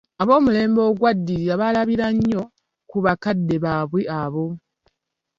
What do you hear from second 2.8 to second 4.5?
ku bakadde baabwe abo.